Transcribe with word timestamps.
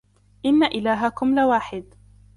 إِنَّ 0.45 0.63
إِلَهَكُمْ 0.63 1.33
لَوَاحِدٌ 1.39 1.93